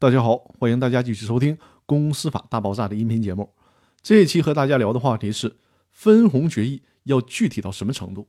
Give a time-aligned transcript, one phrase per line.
[0.00, 3.52] 大家好，欢迎大家继续收听《公司法大爆炸》的音频节目。
[4.00, 5.56] 这一期和大家聊的话题是
[5.90, 8.22] 分红决议要具体到什么程度？《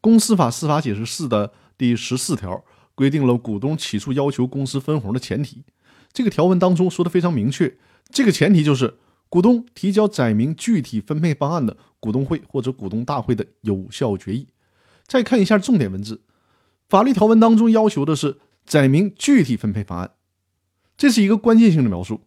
[0.00, 5.64] 公司法司法解释四》的第十四条规定了股东起诉要求公司分红的前提。
[6.12, 7.76] 这个条文当中说的非常明确，
[8.10, 8.98] 这个前提就是
[9.28, 14.46] 股东提交载明具体分配方案的股东会或者股东大会的有效决议。
[15.08, 16.22] 再看一下重点文字，
[16.88, 20.12] 法律条文当中要求的是载明具体分配方案。
[20.96, 22.22] 这是一个关键性的描述。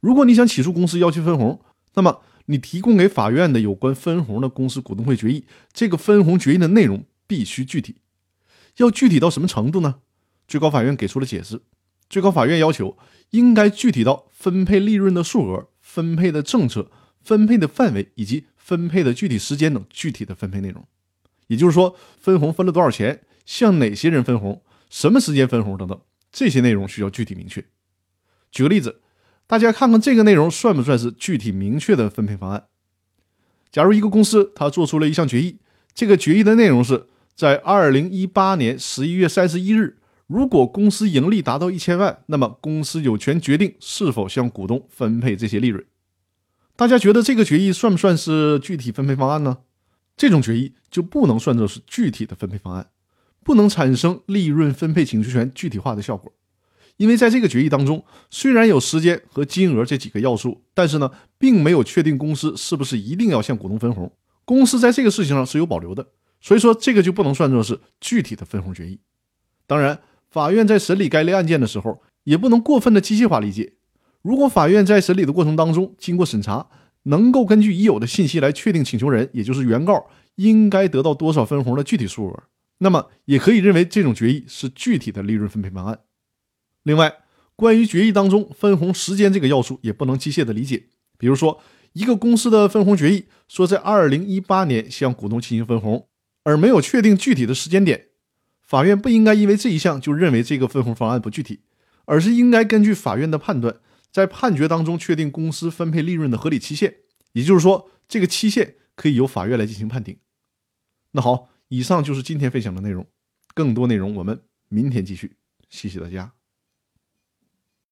[0.00, 1.60] 如果你想起诉公司要求分红，
[1.94, 7.96] 那么你提供给法院的有关分红的公司股东会决议，这个分红决议的内容必须具体。
[8.76, 9.96] 要具体到什么程度呢？
[10.46, 11.60] 最高法院给出了解释。
[12.08, 12.96] 最高法院要求
[13.30, 20.86] 应该具体到分配利润的数额、分配的政策、分配的范围以及分配的具体时间等具体的分配内容。
[21.48, 26.00] 也就是说，分红分了多少钱，向哪些人分红，什么时间分红等等，
[26.32, 27.62] 这些内容需要具体明确。
[28.50, 29.00] 举个例子，
[29.46, 32.64] 大家看看这个内容算不算是具体明确的分配方案？
[33.70, 35.58] 假如一个公司它做出了一项决议，
[35.92, 45.84] 这个决议的内容是在二零一八年十一月三十一日，如果公司盈利达到一千万，那么公司有权决定是否向股东分配这些利润。
[46.76, 49.58] 大家觉得这个决议算不算是具体分配方案呢？
[50.16, 52.88] 这种决议就不能算作是具体的分配方案，
[53.44, 56.32] 不能产生利润分配请求权具体化的效果。
[56.98, 64.12] 因为在这个决议当中，虽然有时间和金额这几个要素，但是呢，并没有确定公司是不是一定要向股东分红。
[64.44, 66.06] 公司在这个事情上是有保留的，
[66.40, 69.00] 所以说这个就不能算作是具体的分红决议。
[69.66, 73.74] 当然，法院在审理该类案件的时候，也不能过分的机械化理解。
[74.22, 76.66] 如果法院在审理的过程当中经过审查，
[77.04, 82.42] 能够根据已有的信息来确定请求人，也就是原告应该得到多少分红的具体数额，
[82.78, 86.00] 那么也可以认为这种决议是具体的利润分配方案。
[86.82, 87.18] 另外，
[87.56, 90.86] 关于决议当中分红时间这个要素，也不能机械的理解。
[91.18, 91.60] 比如说，
[91.92, 96.08] 一个公司的分红决议说在二零一八年向股东进行分红，
[96.44, 98.06] 而没有确定具体的时间点，
[98.62, 101.60] 法院不应该因为这一项就认为这个分红方案不具体，
[102.04, 103.80] 而是应该根据法院的判断，
[104.12, 106.94] 在判决当中确定公司分配利润的合理期限。
[107.32, 110.18] 也就是说，这个期限可以由法院来进行判定。
[111.12, 113.06] 那好，以上就是今天分享的内容，
[113.54, 115.36] 更多内容我们明天继续。
[115.68, 116.37] 谢谢大家。